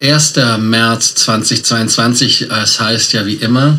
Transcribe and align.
1. 0.00 0.34
März 0.60 1.16
2022. 1.16 2.42
Es 2.50 2.78
heißt 2.78 3.12
ja 3.14 3.26
wie 3.26 3.34
immer, 3.34 3.78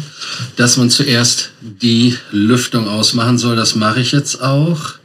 dass 0.57 0.75
man 0.75 0.89
zuerst 0.89 1.51
die 1.61 2.17
Lüftung 2.31 2.89
ausmachen 2.89 3.37
soll. 3.37 3.55
Das 3.55 3.75
mache 3.75 4.01
ich 4.01 4.11
jetzt 4.11 4.41
auch. 4.41 4.95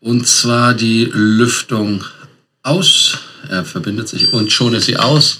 Und 0.00 0.26
zwar 0.26 0.74
die 0.74 1.04
Lüftung 1.04 2.04
aus. 2.64 3.18
Er 3.48 3.64
verbindet 3.64 4.08
sich 4.08 4.32
und 4.32 4.50
schon 4.50 4.74
ist 4.74 4.86
sie 4.86 4.96
aus. 4.96 5.38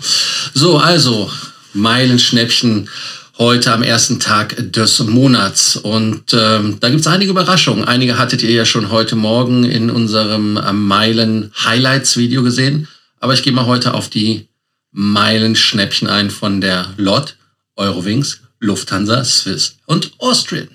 So, 0.55 0.79
also 0.79 1.29
Meilenschnäppchen 1.75 2.89
heute 3.37 3.73
am 3.73 3.83
ersten 3.83 4.21
Tag 4.21 4.55
des 4.73 5.01
Monats. 5.01 5.75
Und 5.75 6.33
ähm, 6.35 6.77
da 6.79 6.89
gibt's 6.89 7.09
einige 7.09 7.33
Überraschungen. 7.33 7.85
Einige 7.85 8.17
hattet 8.17 8.43
ihr 8.43 8.53
ja 8.53 8.65
schon 8.65 8.91
heute 8.91 9.17
Morgen 9.17 9.65
in 9.65 9.91
unserem 9.91 10.57
äh, 10.57 10.73
Meilen-Highlights-Video 10.73 12.45
gesehen. 12.45 12.87
Aber 13.19 13.35
ich 13.35 13.43
gehe 13.43 13.53
mal 13.53 13.67
heute 13.67 13.95
auf 13.95 14.09
die 14.09 14.50
Meilenschnäppchen 14.93 16.09
ein 16.09 16.31
von 16.31 16.61
der 16.61 16.95
LOT, 16.97 17.37
Eurowings, 17.77 18.41
Lufthansa, 18.59 19.25
Swiss 19.25 19.77
und 19.87 20.13
Austrian. 20.19 20.69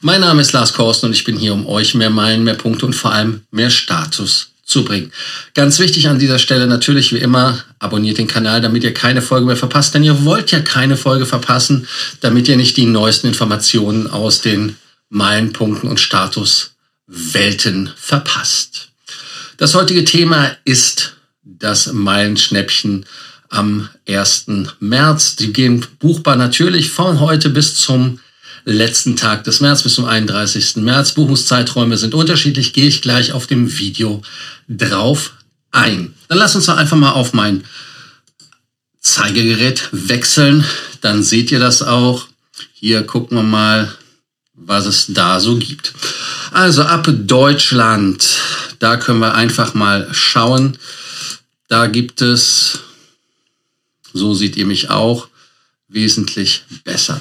Mein 0.00 0.20
Name 0.20 0.40
ist 0.40 0.52
Lars 0.52 0.74
Korsten 0.74 1.08
und 1.08 1.12
ich 1.12 1.24
bin 1.24 1.36
hier, 1.36 1.52
um 1.52 1.66
euch 1.66 1.94
mehr 1.94 2.10
Meilen, 2.10 2.44
mehr 2.44 2.54
Punkte 2.54 2.86
und 2.86 2.94
vor 2.94 3.12
allem 3.12 3.42
mehr 3.50 3.70
Status 3.70 4.52
zu 4.64 4.84
bringen. 4.84 5.10
Ganz 5.54 5.80
wichtig 5.80 6.08
an 6.08 6.20
dieser 6.20 6.38
Stelle 6.38 6.68
natürlich 6.68 7.12
wie 7.12 7.18
immer, 7.18 7.64
abonniert 7.80 8.18
den 8.18 8.28
Kanal, 8.28 8.60
damit 8.60 8.84
ihr 8.84 8.94
keine 8.94 9.22
Folge 9.22 9.46
mehr 9.46 9.56
verpasst, 9.56 9.94
denn 9.94 10.04
ihr 10.04 10.24
wollt 10.24 10.52
ja 10.52 10.60
keine 10.60 10.96
Folge 10.96 11.26
verpassen, 11.26 11.88
damit 12.20 12.46
ihr 12.46 12.56
nicht 12.56 12.76
die 12.76 12.86
neuesten 12.86 13.26
Informationen 13.26 14.06
aus 14.06 14.40
den 14.40 14.76
Meilenpunkten 15.10 15.88
und 15.88 16.00
Statuswelten 16.00 17.90
verpasst. 17.96 18.88
Das 19.56 19.74
heutige 19.74 20.04
Thema 20.04 20.56
ist 20.64 21.16
das 21.42 21.92
Meilenschnäppchen 21.92 23.06
am 23.48 23.88
1. 24.06 24.46
März. 24.80 25.36
Die 25.36 25.52
gehen 25.52 25.86
buchbar 25.98 26.36
natürlich 26.36 26.90
von 26.90 27.20
heute 27.20 27.50
bis 27.50 27.74
zum 27.76 28.20
letzten 28.64 29.16
Tag 29.16 29.44
des 29.44 29.60
März 29.60 29.82
bis 29.82 29.94
zum 29.94 30.04
31. 30.04 30.76
März. 30.76 31.12
Buchungszeiträume 31.12 31.96
sind 31.96 32.14
unterschiedlich, 32.14 32.72
gehe 32.72 32.86
ich 32.86 33.02
gleich 33.02 33.32
auf 33.32 33.46
dem 33.46 33.78
Video 33.78 34.22
drauf 34.68 35.32
ein. 35.70 36.14
Dann 36.28 36.38
lass 36.38 36.54
uns 36.54 36.66
doch 36.66 36.76
einfach 36.76 36.96
mal 36.96 37.12
auf 37.12 37.32
mein 37.32 37.64
Zeigegerät 39.00 39.88
wechseln. 39.92 40.64
Dann 41.00 41.22
seht 41.22 41.50
ihr 41.50 41.60
das 41.60 41.82
auch. 41.82 42.28
Hier 42.74 43.02
gucken 43.02 43.38
wir 43.38 43.42
mal, 43.42 43.92
was 44.64 44.86
es 44.86 45.06
da 45.08 45.40
so 45.40 45.56
gibt. 45.56 45.94
Also 46.50 46.82
ab 46.82 47.08
Deutschland, 47.10 48.38
da 48.78 48.96
können 48.96 49.20
wir 49.20 49.34
einfach 49.34 49.74
mal 49.74 50.08
schauen. 50.12 50.78
Da 51.68 51.86
gibt 51.86 52.22
es, 52.22 52.80
so 54.12 54.34
seht 54.34 54.56
ihr 54.56 54.66
mich 54.66 54.90
auch, 54.90 55.27
wesentlich 55.90 56.64
besser. 56.84 57.18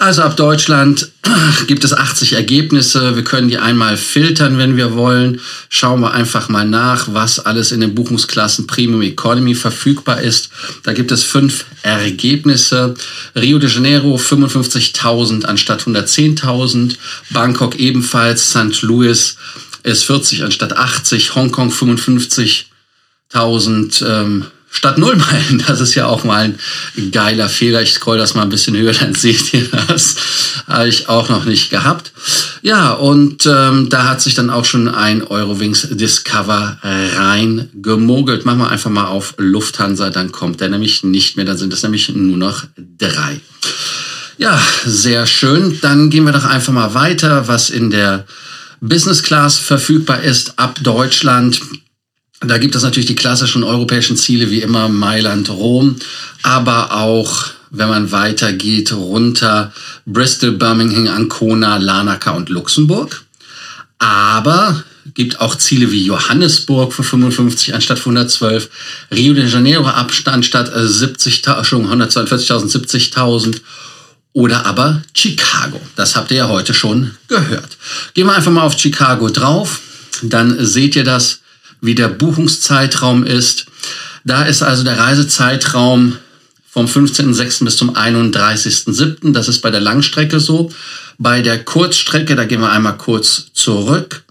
Also 0.00 0.22
ab 0.22 0.36
Deutschland 0.36 1.08
gibt 1.68 1.84
es 1.84 1.92
80 1.92 2.32
Ergebnisse. 2.32 3.14
Wir 3.14 3.22
können 3.22 3.48
die 3.48 3.58
einmal 3.58 3.96
filtern, 3.96 4.58
wenn 4.58 4.76
wir 4.76 4.94
wollen. 4.94 5.40
Schauen 5.68 6.00
wir 6.00 6.12
einfach 6.12 6.48
mal 6.48 6.66
nach, 6.66 7.06
was 7.12 7.38
alles 7.38 7.70
in 7.70 7.80
den 7.80 7.94
Buchungsklassen 7.94 8.66
Premium 8.66 9.02
Economy 9.02 9.54
verfügbar 9.54 10.20
ist. 10.20 10.50
Da 10.82 10.94
gibt 10.94 11.12
es 11.12 11.22
fünf 11.22 11.66
Ergebnisse. 11.82 12.94
Rio 13.36 13.60
de 13.60 13.70
Janeiro 13.70 14.16
55.000 14.16 15.44
anstatt 15.44 15.82
110.000. 15.82 16.96
Bangkok 17.30 17.76
ebenfalls. 17.76 18.50
St. 18.50 18.82
Louis 18.82 19.36
ist 19.84 20.02
40 20.04 20.42
anstatt 20.42 20.76
80. 20.76 21.36
Hongkong 21.36 21.70
55.000. 21.70 24.04
Ähm, 24.04 24.46
statt 24.78 24.96
null 24.96 25.16
Meilen. 25.16 25.64
Das 25.68 25.80
ist 25.80 25.94
ja 25.94 26.06
auch 26.06 26.24
mal 26.24 26.54
ein 26.96 27.10
geiler 27.10 27.48
Fehler. 27.48 27.82
Ich 27.82 27.92
scroll 27.92 28.16
das 28.16 28.34
mal 28.34 28.42
ein 28.42 28.48
bisschen 28.48 28.76
höher, 28.76 28.92
dann 29.00 29.14
seht 29.14 29.52
ihr 29.52 29.68
das. 29.68 30.16
Habe 30.66 30.88
ich 30.88 31.08
auch 31.08 31.28
noch 31.28 31.44
nicht 31.44 31.70
gehabt. 31.70 32.12
Ja, 32.62 32.92
und 32.92 33.44
ähm, 33.46 33.88
da 33.88 34.08
hat 34.08 34.22
sich 34.22 34.34
dann 34.34 34.50
auch 34.50 34.64
schon 34.64 34.88
ein 34.88 35.22
Eurowings 35.22 35.88
Discover 35.90 36.78
rein 36.82 37.68
gemogelt. 37.74 38.44
Machen 38.44 38.58
wir 38.58 38.70
einfach 38.70 38.90
mal 38.90 39.06
auf 39.06 39.34
Lufthansa, 39.38 40.10
dann 40.10 40.32
kommt 40.32 40.60
der 40.60 40.68
nämlich 40.68 41.02
nicht 41.02 41.36
mehr. 41.36 41.44
Dann 41.44 41.58
sind 41.58 41.72
es 41.72 41.82
nämlich 41.82 42.08
nur 42.08 42.36
noch 42.36 42.64
drei. 42.98 43.40
Ja, 44.38 44.60
sehr 44.84 45.26
schön. 45.26 45.78
Dann 45.82 46.10
gehen 46.10 46.24
wir 46.24 46.32
doch 46.32 46.44
einfach 46.44 46.72
mal 46.72 46.94
weiter, 46.94 47.48
was 47.48 47.70
in 47.70 47.90
der 47.90 48.24
Business 48.80 49.24
Class 49.24 49.58
verfügbar 49.58 50.22
ist 50.22 50.58
ab 50.58 50.78
Deutschland. 50.82 51.60
Da 52.40 52.58
gibt 52.58 52.74
es 52.76 52.82
natürlich 52.82 53.06
die 53.06 53.16
klassischen 53.16 53.64
europäischen 53.64 54.16
Ziele 54.16 54.50
wie 54.50 54.62
immer 54.62 54.88
Mailand, 54.88 55.50
Rom, 55.50 55.96
aber 56.42 56.92
auch, 56.92 57.46
wenn 57.70 57.88
man 57.88 58.12
weitergeht, 58.12 58.92
runter 58.92 59.72
Bristol, 60.06 60.52
Birmingham, 60.52 61.08
Ancona, 61.08 61.78
Larnaca 61.78 62.30
und 62.30 62.48
Luxemburg. 62.48 63.24
Aber 63.98 64.84
gibt 65.14 65.40
auch 65.40 65.56
Ziele 65.56 65.90
wie 65.90 66.04
Johannesburg 66.04 66.92
für 66.92 67.02
55 67.02 67.74
anstatt 67.74 67.98
112, 67.98 68.68
Rio 69.10 69.34
de 69.34 69.46
Janeiro 69.46 69.86
Abstand 69.86 70.46
statt 70.46 70.72
70.000, 70.72 71.64
142.000, 71.64 72.70
70.000 72.70 73.60
oder 74.32 74.64
aber 74.66 75.02
Chicago. 75.14 75.80
Das 75.96 76.14
habt 76.14 76.30
ihr 76.30 76.36
ja 76.38 76.48
heute 76.48 76.74
schon 76.74 77.16
gehört. 77.26 77.76
Gehen 78.14 78.26
wir 78.26 78.34
einfach 78.34 78.52
mal 78.52 78.62
auf 78.62 78.78
Chicago 78.78 79.28
drauf, 79.28 79.80
dann 80.22 80.64
seht 80.64 80.94
ihr 80.94 81.04
das 81.04 81.40
wie 81.80 81.94
der 81.94 82.08
Buchungszeitraum 82.08 83.24
ist. 83.24 83.66
Da 84.24 84.42
ist 84.42 84.62
also 84.62 84.84
der 84.84 84.98
Reisezeitraum 84.98 86.16
vom 86.70 86.86
15.06. 86.86 87.64
bis 87.64 87.76
zum 87.76 87.94
31.07. 87.94 89.32
Das 89.32 89.48
ist 89.48 89.60
bei 89.60 89.70
der 89.70 89.80
Langstrecke 89.80 90.40
so. 90.40 90.70
Bei 91.18 91.42
der 91.42 91.64
Kurzstrecke, 91.64 92.36
da 92.36 92.44
gehen 92.44 92.60
wir 92.60 92.70
einmal 92.70 92.96
kurz 92.96 93.46
zurück. 93.52 94.22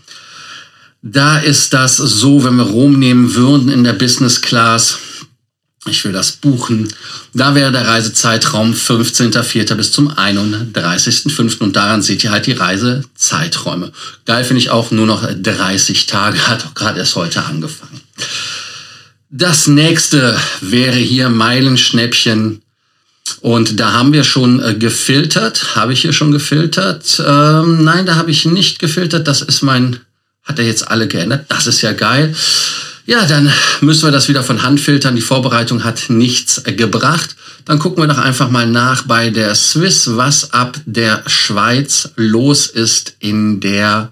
Da 1.02 1.38
ist 1.38 1.74
das 1.74 1.98
so, 1.98 2.44
wenn 2.44 2.56
wir 2.56 2.64
Rom 2.64 3.00
nehmen 3.00 3.36
würden 3.36 3.70
in 3.70 3.84
der 3.84 3.94
Business 3.94 4.42
Class, 4.42 4.98
ich 5.88 6.04
will 6.04 6.12
das 6.12 6.34
buchen. 6.34 6.94
Da 7.34 7.56
wäre 7.56 7.72
der 7.72 7.88
Reisezeitraum 7.88 8.74
15.04. 8.74 9.76
bis 9.76 9.92
zum 9.92 10.10
31.05. 10.12 11.60
Und 11.60 11.76
daran 11.76 12.02
seht 12.02 12.24
ihr 12.24 12.32
halt 12.32 12.46
die 12.46 12.54
Reisezeiträume. 12.54 13.92
Geil 14.26 14.44
finde 14.44 14.62
ich 14.62 14.70
auch, 14.70 14.92
nur 14.92 15.06
noch 15.06 15.28
30 15.28 16.06
Tage, 16.06 16.48
hat 16.48 16.66
auch 16.66 16.74
gerade 16.74 17.00
erst 17.00 17.16
heute 17.16 17.44
angefangen. 17.44 18.02
Das 19.30 19.68
nächste 19.68 20.38
wäre 20.62 20.96
hier 20.96 21.30
Meilenschnäppchen. 21.30 22.62
Und 23.42 23.80
da 23.80 23.92
haben 23.92 24.14
wir 24.14 24.24
schon 24.24 24.64
äh, 24.64 24.74
gefiltert. 24.74 25.76
Habe 25.76 25.94
ich 25.94 26.02
hier 26.02 26.14
schon 26.14 26.32
gefiltert? 26.32 27.22
Ähm, 27.26 27.84
nein, 27.84 28.06
da 28.06 28.16
habe 28.16 28.32
ich 28.32 28.46
nicht 28.46 28.80
gefiltert. 28.80 29.28
Das 29.28 29.42
ist 29.42 29.62
mein, 29.62 30.00
hat 30.44 30.60
er 30.60 30.66
jetzt 30.66 30.90
alle 30.90 31.08
geändert. 31.08 31.46
Das 31.50 31.68
ist 31.68 31.82
ja 31.82 31.92
geil. 31.92 32.34
Ja, 33.08 33.26
dann 33.26 33.52
müssen 33.80 34.04
wir 34.04 34.12
das 34.12 34.28
wieder 34.28 34.44
von 34.44 34.64
Hand 34.64 34.82
filtern. 34.82 35.16
Die 35.16 35.22
Vorbereitung 35.22 35.86
hat 35.86 36.10
nichts 36.10 36.62
gebracht. 36.66 37.38
Dann 37.64 37.80
gucken 37.80 38.04
wir 38.04 38.08
doch 38.08 38.18
einfach 38.18 38.50
mal 38.50 38.68
nach 38.68 39.04
bei 39.04 39.30
der 39.30 39.56
Swiss, 39.56 40.18
was 40.18 40.52
ab 40.52 40.78
der 40.86 41.24
Schweiz 41.26 42.10
los 42.18 42.68
ist 42.68 43.16
in 43.20 43.62
der 43.62 44.12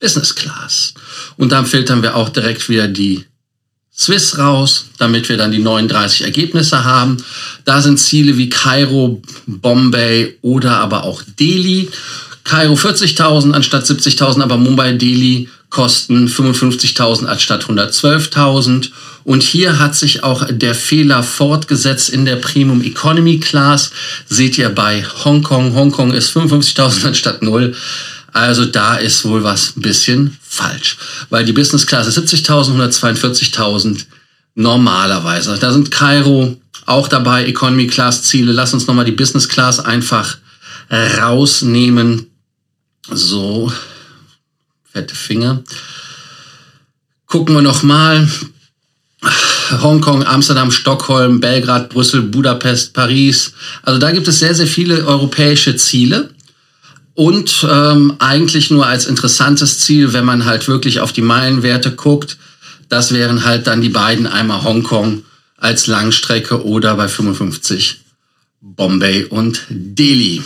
Business 0.00 0.34
Class. 0.34 0.94
Und 1.36 1.52
dann 1.52 1.66
filtern 1.66 2.02
wir 2.02 2.16
auch 2.16 2.30
direkt 2.30 2.70
wieder 2.70 2.88
die 2.88 3.26
Swiss 3.94 4.38
raus, 4.38 4.86
damit 4.96 5.28
wir 5.28 5.36
dann 5.36 5.52
die 5.52 5.58
39 5.58 6.22
Ergebnisse 6.22 6.84
haben. 6.84 7.22
Da 7.66 7.82
sind 7.82 7.98
Ziele 7.98 8.38
wie 8.38 8.48
Kairo, 8.48 9.20
Bombay 9.46 10.38
oder 10.40 10.78
aber 10.78 11.04
auch 11.04 11.22
Delhi. 11.38 11.90
Kairo 12.48 12.74
40.000 12.74 13.52
anstatt 13.52 13.84
70.000, 13.84 14.42
aber 14.42 14.56
Mumbai, 14.56 14.92
Delhi 14.92 15.50
kosten 15.68 16.28
55.000 16.28 17.26
anstatt 17.26 17.66
112.000. 17.66 18.88
Und 19.24 19.42
hier 19.42 19.78
hat 19.78 19.94
sich 19.94 20.22
auch 20.22 20.46
der 20.50 20.74
Fehler 20.74 21.22
fortgesetzt 21.22 22.08
in 22.08 22.24
der 22.24 22.36
Premium 22.36 22.82
Economy 22.82 23.38
Class. 23.38 23.90
Seht 24.26 24.56
ihr 24.56 24.70
bei 24.70 25.04
Hongkong. 25.24 25.74
Hongkong 25.74 26.14
ist 26.14 26.34
55.000 26.34 27.08
anstatt 27.08 27.42
0. 27.42 27.74
Also 28.32 28.64
da 28.64 28.96
ist 28.96 29.26
wohl 29.26 29.44
was 29.44 29.76
ein 29.76 29.82
bisschen 29.82 30.38
falsch. 30.42 30.96
Weil 31.28 31.44
die 31.44 31.52
Business 31.52 31.86
Class 31.86 32.06
ist 32.06 32.18
70.000, 32.18 32.78
142.000 32.78 34.06
normalerweise. 34.54 35.58
Da 35.60 35.70
sind 35.70 35.90
Cairo 35.90 36.56
auch 36.86 37.08
dabei, 37.08 37.44
Economy 37.44 37.88
Class 37.88 38.22
Ziele. 38.22 38.52
Lass 38.52 38.72
uns 38.72 38.86
nochmal 38.86 39.04
die 39.04 39.12
Business 39.12 39.50
Class 39.50 39.80
einfach 39.80 40.38
rausnehmen. 40.90 42.26
So, 43.10 43.72
fette 44.84 45.14
Finger. 45.14 45.62
Gucken 47.26 47.54
wir 47.54 47.62
noch 47.62 47.82
mal. 47.82 48.28
Hongkong, 49.70 50.24
Amsterdam, 50.24 50.70
Stockholm, 50.70 51.40
Belgrad, 51.40 51.90
Brüssel, 51.90 52.22
Budapest, 52.22 52.94
Paris. 52.94 53.52
Also 53.82 53.98
da 53.98 54.12
gibt 54.12 54.28
es 54.28 54.38
sehr, 54.38 54.54
sehr 54.54 54.66
viele 54.66 55.04
europäische 55.04 55.76
Ziele. 55.76 56.30
Und 57.14 57.66
ähm, 57.68 58.14
eigentlich 58.20 58.70
nur 58.70 58.86
als 58.86 59.06
interessantes 59.06 59.80
Ziel, 59.80 60.12
wenn 60.12 60.24
man 60.24 60.44
halt 60.44 60.68
wirklich 60.68 61.00
auf 61.00 61.12
die 61.12 61.22
Meilenwerte 61.22 61.90
guckt, 61.96 62.38
das 62.88 63.12
wären 63.12 63.44
halt 63.44 63.66
dann 63.66 63.82
die 63.82 63.88
beiden, 63.88 64.26
einmal 64.26 64.62
Hongkong 64.62 65.24
als 65.56 65.88
Langstrecke 65.88 66.64
oder 66.64 66.94
bei 66.94 67.08
55 67.08 68.00
Bombay 68.60 69.24
und 69.24 69.62
Delhi. 69.68 70.42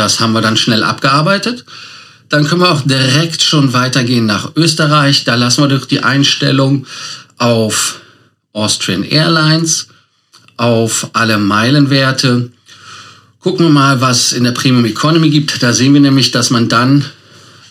Das 0.00 0.18
haben 0.18 0.32
wir 0.32 0.40
dann 0.40 0.56
schnell 0.56 0.82
abgearbeitet. 0.82 1.66
Dann 2.30 2.46
können 2.46 2.62
wir 2.62 2.70
auch 2.70 2.80
direkt 2.80 3.42
schon 3.42 3.74
weitergehen 3.74 4.24
nach 4.24 4.52
Österreich. 4.56 5.24
Da 5.24 5.34
lassen 5.34 5.62
wir 5.62 5.68
durch 5.68 5.84
die 5.84 6.02
Einstellung 6.02 6.86
auf 7.36 8.00
Austrian 8.54 9.04
Airlines, 9.04 9.88
auf 10.56 11.10
alle 11.12 11.36
Meilenwerte. 11.36 12.50
Gucken 13.40 13.66
wir 13.66 13.70
mal, 13.70 14.00
was 14.00 14.32
in 14.32 14.44
der 14.44 14.52
Premium 14.52 14.86
Economy 14.86 15.28
gibt. 15.28 15.62
Da 15.62 15.74
sehen 15.74 15.92
wir 15.92 16.00
nämlich, 16.00 16.30
dass 16.30 16.48
man 16.48 16.70
dann 16.70 17.04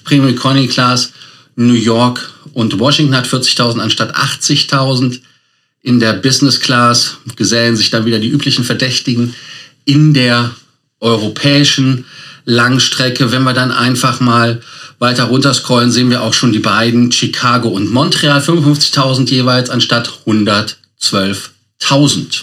Premium 0.04 0.30
Economy 0.30 0.68
Class 0.68 1.12
New 1.56 1.74
York 1.74 2.32
und 2.54 2.78
Washington 2.78 3.16
hat 3.16 3.25
40.000 3.25 3.80
anstatt 3.80 4.16
80.000. 4.16 5.20
In 5.82 6.00
der 6.00 6.14
Business 6.14 6.60
Class 6.60 7.18
gesellen 7.36 7.75
sich 7.75 7.90
dann 7.90 8.06
wieder 8.06 8.20
die 8.20 8.30
üblichen 8.30 8.64
Verdächtigen. 8.64 9.34
In 9.86 10.14
der 10.14 10.52
europäischen 11.00 12.06
Langstrecke, 12.46 13.31
wenn 13.31 13.44
wir 13.44 13.54
dann 13.54 13.72
einfach 13.72 14.19
mal 14.19 14.62
weiter 14.98 15.25
runterscrollen, 15.25 15.92
sehen 15.92 16.10
wir 16.10 16.24
auch 16.24 16.34
schon 16.34 16.51
die 16.51 16.57
beiden 16.60 17.12
Chicago 17.12 17.69
und 17.69 17.92
Montreal 17.92 18.40
55.000 18.40 19.30
jeweils 19.30 19.69
anstatt 19.69 20.10
112.000. 20.25 22.42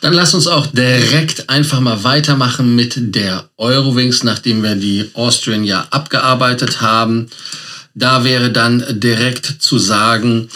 Dann 0.00 0.12
lass 0.12 0.34
uns 0.34 0.46
auch 0.46 0.68
direkt 0.68 1.50
einfach 1.50 1.80
mal 1.80 2.04
weitermachen 2.04 2.76
mit 2.76 2.94
der 2.96 3.48
Eurowings, 3.56 4.22
nachdem 4.22 4.62
wir 4.62 4.76
die 4.76 5.10
Austrian 5.14 5.64
ja 5.64 5.88
abgearbeitet 5.90 6.80
haben. 6.80 7.28
Da 7.94 8.22
wäre 8.22 8.52
dann 8.52 8.84
direkt 9.00 9.56
zu 9.58 9.78
sagen, 9.78 10.48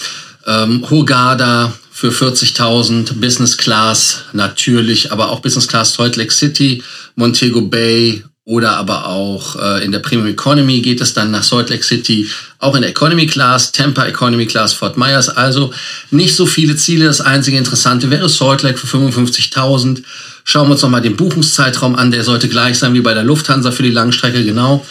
ähm, 0.47 0.88
Hogada 0.88 1.73
für 2.02 2.10
40.000, 2.10 3.20
Business 3.20 3.56
Class 3.56 4.22
natürlich, 4.32 5.12
aber 5.12 5.31
auch 5.31 5.38
Business 5.38 5.69
Class 5.69 5.94
Salt 5.94 6.16
Lake 6.16 6.32
City, 6.32 6.82
Montego 7.14 7.62
Bay 7.62 8.25
oder 8.44 8.72
aber 8.72 9.06
auch 9.06 9.54
äh, 9.54 9.84
in 9.84 9.93
der 9.93 10.00
Premium 10.00 10.26
Economy 10.26 10.81
geht 10.81 11.00
es 11.00 11.14
dann 11.14 11.31
nach 11.31 11.44
Salt 11.44 11.70
Lake 11.70 11.84
City, 11.84 12.28
auch 12.58 12.75
in 12.75 12.82
der 12.82 12.90
Economy 12.90 13.28
Class, 13.28 13.70
Tampa 13.70 14.04
Economy 14.04 14.46
Class, 14.46 14.72
Fort 14.72 14.96
Myers. 14.96 15.28
Also 15.28 15.72
nicht 16.10 16.34
so 16.34 16.44
viele 16.44 16.75
Ziele. 16.75 17.04
Das 17.04 17.20
einzige 17.20 17.56
Interessante 17.56 18.10
wäre 18.10 18.28
Salt 18.28 18.62
Lake 18.62 18.78
für 18.78 18.88
55.000. 18.88 20.02
Schauen 20.43 20.66
wir 20.66 20.72
uns 20.72 20.82
nochmal 20.82 21.02
den 21.02 21.14
Buchungszeitraum 21.14 21.94
an. 21.94 22.10
Der 22.10 22.25
sollte 22.25 22.49
gleich 22.49 22.81
sein 22.81 22.94
wie 22.94 23.00
bei 23.00 23.14
der 23.14 23.22
Lufthansa 23.22 23.70
für 23.70 23.84
die 23.84 23.90
Langstrecke, 23.90 24.44
genau. 24.44 24.84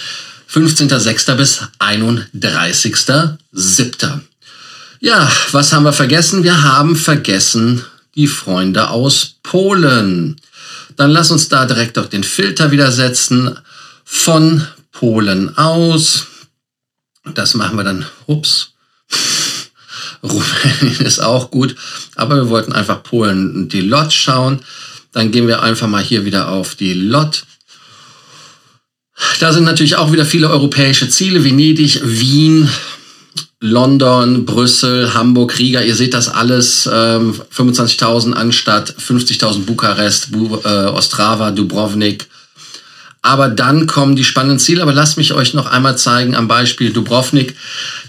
15.06. 0.50 1.36
bis 1.36 1.60
31.07. 1.78 4.31
Ja, 5.04 5.32
was 5.52 5.74
haben 5.74 5.84
wir 5.84 5.94
vergessen? 5.94 6.44
Wir 6.44 6.62
haben 6.62 6.96
vergessen 6.96 7.84
die 8.14 8.28
Freunde 8.28 8.92
aus 8.92 9.38
Polen. 9.42 10.40
Dann 10.96 11.10
lass 11.10 11.32
uns 11.32 11.50
da 11.50 11.66
direkt 11.66 11.98
auch 11.98 12.06
den 12.06 12.24
Filter 12.24 12.70
wieder 12.70 12.92
setzen. 12.92 13.58
Von 14.06 14.68
Polen 14.92 15.58
aus. 15.58 16.28
Das 17.34 17.56
machen 17.56 17.78
wir 17.78 17.84
dann, 17.84 18.06
ups. 18.28 18.74
Rumänien 20.24 21.02
ist 21.04 21.20
auch 21.20 21.50
gut, 21.50 21.76
aber 22.16 22.36
wir 22.36 22.50
wollten 22.50 22.74
einfach 22.74 23.02
Polen 23.02 23.70
die 23.70 23.82
Lot 23.82 24.14
schauen. 24.14 24.62
Dann 25.14 25.32
gehen 25.32 25.48
wir 25.48 25.64
einfach 25.64 25.88
mal 25.88 26.04
hier 26.04 26.26
wieder 26.26 26.50
auf 26.50 26.76
die 26.76 26.94
Lot 26.94 27.46
da 29.40 29.54
sind 29.54 29.64
natürlich 29.64 29.96
auch 29.96 30.12
wieder 30.12 30.26
viele 30.26 30.50
europäische 30.50 31.10
Ziele, 31.10 31.44
Venedig, 31.44 32.02
Wien, 32.04 32.70
London, 33.62 34.44
Brüssel, 34.46 35.14
Hamburg, 35.14 35.60
Riga, 35.60 35.82
ihr 35.82 35.96
seht 35.96 36.16
das 36.16 36.28
alles, 36.28 36.90
ähm, 36.92 37.40
25.000 37.56 38.34
anstatt 38.34 38.94
50.000 39.00 39.66
Bukarest, 39.66 40.32
Bu 40.32 40.60
äh, 40.64 40.88
Ostrava, 40.88 41.52
Dubrovnik. 41.52 42.28
Aber 43.22 43.50
dann 43.50 43.86
kommen 43.86 44.16
die 44.16 44.24
spannenden 44.24 44.58
Ziele. 44.58 44.82
Aber 44.82 44.94
lasst 44.94 45.18
mich 45.18 45.34
euch 45.34 45.54
noch 45.54 45.68
einmal 45.68 45.96
zeigen 45.96 46.36
am 46.36 46.48
Beispiel 46.48 46.92
Dubrovnik. 46.92 47.56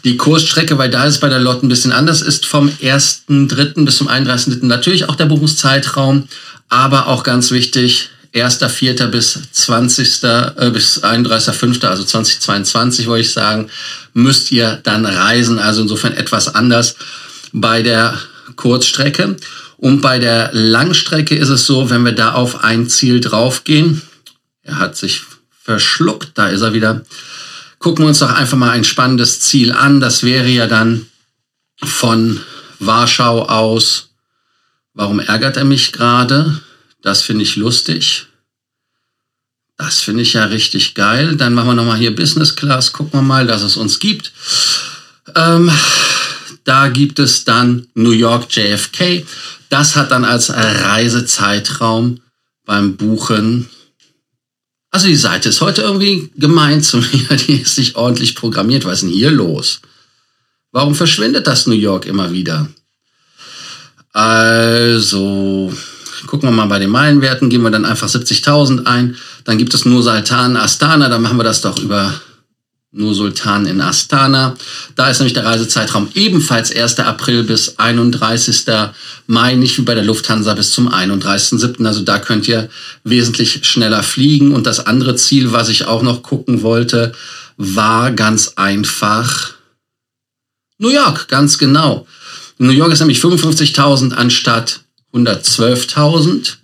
Die 0.04 0.16
Kursstrecke, 0.16 0.78
weil 0.78 0.88
da 0.88 1.04
ist 1.04 1.20
bei 1.20 1.28
der 1.28 1.38
Lot 1.38 1.62
ein 1.62 1.68
bisschen 1.68 1.92
anders, 1.92 2.22
ist 2.22 2.46
vom 2.46 2.68
1.3. 2.68 3.84
bis 3.84 3.96
zum 3.98 4.08
31.3. 4.08 4.64
natürlich 4.64 5.10
auch 5.10 5.16
der 5.16 5.26
Buchungszeitraum. 5.26 6.28
Aber 6.70 7.08
auch 7.08 7.24
ganz 7.24 7.50
wichtig, 7.50 8.08
1.4. 8.34 9.06
bis 9.08 9.38
20. 9.52 10.22
Äh, 10.24 10.70
bis 10.72 11.02
31.5., 11.02 11.86
also 11.86 12.04
2022 12.04 13.06
wollte 13.06 13.22
ich 13.22 13.32
sagen, 13.32 13.68
müsst 14.14 14.50
ihr 14.52 14.80
dann 14.82 15.04
reisen. 15.04 15.58
Also 15.58 15.82
insofern 15.82 16.14
etwas 16.14 16.54
anders 16.54 16.96
bei 17.52 17.82
der 17.82 18.18
Kurzstrecke. 18.56 19.36
Und 19.76 20.00
bei 20.00 20.18
der 20.18 20.50
Langstrecke 20.52 21.34
ist 21.34 21.48
es 21.48 21.66
so, 21.66 21.90
wenn 21.90 22.04
wir 22.04 22.12
da 22.12 22.32
auf 22.32 22.64
ein 22.64 22.88
Ziel 22.88 23.20
draufgehen, 23.20 24.00
er 24.62 24.78
hat 24.78 24.96
sich 24.96 25.22
verschluckt, 25.62 26.30
da 26.34 26.48
ist 26.48 26.60
er 26.60 26.72
wieder. 26.72 27.02
Gucken 27.78 28.04
wir 28.04 28.08
uns 28.08 28.20
doch 28.20 28.32
einfach 28.32 28.56
mal 28.56 28.70
ein 28.70 28.84
spannendes 28.84 29.40
Ziel 29.40 29.72
an. 29.72 30.00
Das 30.00 30.22
wäre 30.22 30.48
ja 30.48 30.68
dann 30.68 31.06
von 31.82 32.40
Warschau 32.78 33.42
aus. 33.42 34.10
Warum 34.94 35.18
ärgert 35.18 35.56
er 35.56 35.64
mich 35.64 35.92
gerade? 35.92 36.60
Das 37.02 37.22
finde 37.22 37.42
ich 37.42 37.56
lustig. 37.56 38.26
Das 39.76 40.00
finde 40.00 40.22
ich 40.22 40.34
ja 40.34 40.44
richtig 40.44 40.94
geil. 40.94 41.36
Dann 41.36 41.54
machen 41.54 41.68
wir 41.68 41.74
nochmal 41.74 41.98
hier 41.98 42.14
Business 42.14 42.54
Class. 42.54 42.92
Gucken 42.92 43.18
wir 43.20 43.22
mal, 43.22 43.46
dass 43.46 43.62
es 43.62 43.76
uns 43.76 43.98
gibt. 43.98 44.32
Ähm, 45.34 45.70
da 46.64 46.88
gibt 46.88 47.18
es 47.18 47.44
dann 47.44 47.88
New 47.94 48.12
York 48.12 48.46
JFK. 48.54 49.26
Das 49.68 49.96
hat 49.96 50.10
dann 50.10 50.24
als 50.24 50.50
Reisezeitraum 50.50 52.20
beim 52.64 52.96
Buchen. 52.96 53.68
Also 54.90 55.08
die 55.08 55.16
Seite 55.16 55.48
ist 55.48 55.62
heute 55.62 55.82
irgendwie 55.82 56.30
gemein 56.36 56.82
zu 56.82 56.98
mir. 56.98 57.36
Die 57.48 57.62
ist 57.62 57.78
nicht 57.78 57.96
ordentlich 57.96 58.34
programmiert. 58.34 58.84
Was 58.84 58.96
ist 58.96 59.02
denn 59.02 59.10
hier 59.10 59.30
los? 59.30 59.80
Warum 60.70 60.94
verschwindet 60.94 61.46
das 61.46 61.66
New 61.66 61.74
York 61.74 62.06
immer 62.06 62.30
wieder? 62.32 62.68
Also, 64.12 65.72
Gucken 66.26 66.48
wir 66.48 66.52
mal 66.52 66.66
bei 66.66 66.78
den 66.78 66.90
Meilenwerten, 66.90 67.50
geben 67.50 67.64
wir 67.64 67.70
dann 67.70 67.84
einfach 67.84 68.08
70.000 68.08 68.86
ein. 68.86 69.16
Dann 69.44 69.58
gibt 69.58 69.74
es 69.74 69.84
nur 69.84 70.02
Sultan 70.02 70.56
Astana, 70.56 71.08
dann 71.08 71.22
machen 71.22 71.36
wir 71.36 71.44
das 71.44 71.60
doch 71.60 71.78
über 71.78 72.14
nur 72.94 73.14
Sultan 73.14 73.66
in 73.66 73.80
Astana. 73.80 74.54
Da 74.96 75.08
ist 75.08 75.18
nämlich 75.18 75.32
der 75.32 75.46
Reisezeitraum 75.46 76.08
ebenfalls 76.14 76.74
1. 76.74 76.98
April 76.98 77.44
bis 77.44 77.78
31. 77.78 78.64
Mai, 79.26 79.54
nicht 79.54 79.78
wie 79.78 79.82
bei 79.82 79.94
der 79.94 80.04
Lufthansa 80.04 80.52
bis 80.54 80.72
zum 80.72 80.92
31.7. 80.92 81.86
Also 81.86 82.02
da 82.02 82.18
könnt 82.18 82.46
ihr 82.48 82.68
wesentlich 83.02 83.64
schneller 83.64 84.02
fliegen. 84.02 84.52
Und 84.52 84.66
das 84.66 84.86
andere 84.86 85.16
Ziel, 85.16 85.52
was 85.52 85.70
ich 85.70 85.86
auch 85.86 86.02
noch 86.02 86.22
gucken 86.22 86.62
wollte, 86.62 87.12
war 87.56 88.12
ganz 88.12 88.52
einfach 88.56 89.54
New 90.78 90.90
York, 90.90 91.28
ganz 91.28 91.58
genau. 91.58 92.06
New 92.58 92.72
York 92.72 92.92
ist 92.92 93.00
nämlich 93.00 93.20
55.000 93.20 94.12
anstatt 94.12 94.80
112.000. 95.12 96.56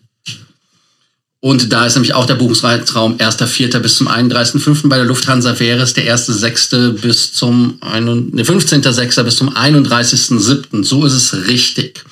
Und 1.41 1.73
da 1.73 1.87
ist 1.87 1.95
nämlich 1.95 2.15
auch 2.15 2.27
der 2.27 2.35
Buchungsreitraum 2.35 3.19
1.4. 3.19 3.79
bis 3.79 3.97
zum 3.97 4.09
31.5. 4.09 4.89
Bei 4.89 4.97
der 4.97 5.05
Lufthansa 5.05 5.59
wäre 5.61 5.83
es 5.83 5.95
der 5.95 6.13
1.6. 6.13 7.01
bis 7.01 7.33
zum 7.33 7.79
15.6. 7.81 9.23
bis 9.23 9.37
zum 9.37 9.55
31.7. 9.55 10.85
So 10.85 11.05
ist 11.05 11.13
es 11.13 11.47
richtig. 11.47 12.05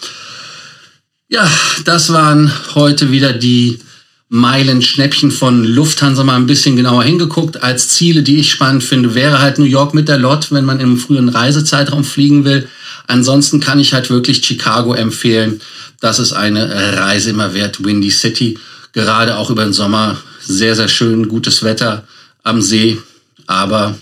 Ja, 1.29 1.51
das 1.85 2.13
waren 2.13 2.53
heute 2.77 3.11
wieder 3.11 3.33
die 3.33 3.81
Meilenschnäppchen 4.29 5.33
von 5.33 5.65
Lufthansa 5.65 6.23
mal 6.23 6.37
ein 6.37 6.47
bisschen 6.47 6.77
genauer 6.77 7.03
hingeguckt. 7.03 7.65
Als 7.65 7.89
Ziele, 7.89 8.23
die 8.23 8.39
ich 8.39 8.53
spannend 8.53 8.85
finde, 8.85 9.17
wäre 9.17 9.41
halt 9.41 9.59
New 9.59 9.65
York 9.65 9.93
mit 9.93 10.07
der 10.09 10.19
LOT, 10.19 10.53
wenn 10.53 10.65
man 10.65 10.79
im 10.79 10.99
frühen 10.99 11.29
Reisezeitraum 11.29 12.05
fliegen 12.05 12.45
will. 12.45 12.69
Ansonsten 13.09 13.59
kann 13.59 13.81
ich 13.81 13.93
halt 13.93 14.09
wirklich 14.09 14.45
Chicago 14.45 14.95
empfehlen. 14.95 15.61
Das 16.01 16.19
ist 16.19 16.33
eine 16.33 16.99
Reise 16.99 17.31
immer 17.31 17.55
wert. 17.55 17.85
Windy 17.85 18.11
City, 18.11 18.59
gerade 18.93 19.37
auch 19.37 19.51
über 19.51 19.65
den 19.65 19.73
Sommer. 19.73 20.17
Sehr, 20.41 20.77
sehr 20.77 20.89
schön, 20.89 21.29
gutes 21.29 21.63
Wetter 21.63 22.07
am 22.43 22.63
See. 22.63 22.99
Aber 23.47 23.97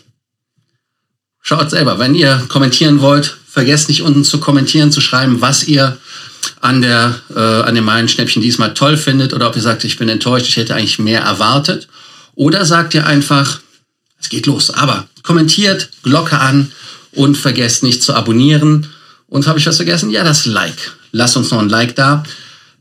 schaut 1.41 1.71
selber. 1.71 1.99
Wenn 1.99 2.15
ihr 2.15 2.45
kommentieren 2.49 3.01
wollt, 3.01 3.37
vergesst 3.49 3.89
nicht 3.89 4.03
unten 4.03 4.25
zu 4.25 4.41
kommentieren, 4.41 4.91
zu 4.91 5.01
schreiben, 5.01 5.41
was 5.41 5.65
ihr 5.65 5.97
an, 6.61 6.83
der, 6.83 7.21
äh, 7.35 7.39
an 7.39 7.75
den 7.75 7.85
Meilenschnäppchen 7.85 8.43
diesmal 8.43 8.75
toll 8.75 8.97
findet 8.97 9.33
oder 9.33 9.49
ob 9.49 9.57
ihr 9.57 9.63
sagt, 9.63 9.85
ich 9.85 9.97
bin 9.97 10.09
enttäuscht, 10.09 10.49
ich 10.49 10.57
hätte 10.57 10.75
eigentlich 10.75 10.99
mehr 10.99 11.21
erwartet. 11.21 11.89
Oder 12.35 12.65
sagt 12.65 12.95
ihr 12.95 13.07
einfach, 13.07 13.61
es 14.21 14.29
geht 14.29 14.47
los. 14.47 14.71
Aber 14.71 15.07
kommentiert, 15.23 15.91
Glocke 16.03 16.39
an 16.39 16.73
und 17.13 17.37
vergesst 17.37 17.83
nicht 17.83 18.03
zu 18.03 18.15
abonnieren. 18.15 18.89
Und 19.29 19.47
habe 19.47 19.59
ich 19.59 19.67
was 19.67 19.77
vergessen? 19.77 20.11
Ja, 20.11 20.25
das 20.25 20.47
Like. 20.47 20.93
Lasst 21.13 21.37
uns 21.37 21.51
noch 21.51 21.61
ein 21.61 21.69
Like 21.69 21.97
da. 21.97 22.23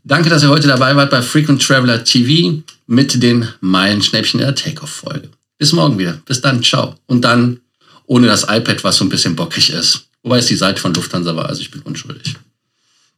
Danke, 0.04 0.28
dass 0.28 0.42
ihr 0.42 0.50
heute 0.50 0.68
dabei 0.68 0.94
wart 0.96 1.10
bei 1.10 1.22
Frequent 1.22 1.62
Traveler 1.62 2.04
TV 2.04 2.62
mit 2.86 3.22
den 3.22 3.48
Meilenschnäppchen 3.60 4.40
der 4.40 4.54
Takeoff-Folge. 4.54 5.30
Bis 5.58 5.72
morgen 5.72 5.98
wieder. 5.98 6.20
Bis 6.26 6.40
dann. 6.40 6.62
Ciao. 6.62 6.96
Und 7.06 7.22
dann 7.22 7.60
ohne 8.06 8.26
das 8.26 8.42
iPad, 8.42 8.84
was 8.84 8.98
so 8.98 9.04
ein 9.04 9.08
bisschen 9.08 9.34
bockig 9.34 9.70
ist. 9.70 10.06
Wobei 10.22 10.38
es 10.38 10.46
die 10.46 10.56
Seite 10.56 10.80
von 10.80 10.92
Lufthansa 10.92 11.34
war, 11.36 11.48
also 11.48 11.60
ich 11.60 11.70
bin 11.70 11.80
unschuldig. 11.82 12.34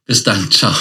Bis 0.06 0.23
dann. 0.23 0.50
Ciao. 0.50 0.75